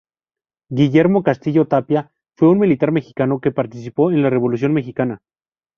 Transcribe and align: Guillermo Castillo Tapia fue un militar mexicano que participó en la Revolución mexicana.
Guillermo 0.71 1.21
Castillo 1.21 1.67
Tapia 1.67 2.11
fue 2.33 2.49
un 2.49 2.57
militar 2.57 2.91
mexicano 2.91 3.39
que 3.39 3.51
participó 3.51 4.09
en 4.11 4.23
la 4.23 4.31
Revolución 4.31 4.73
mexicana. 4.73 5.21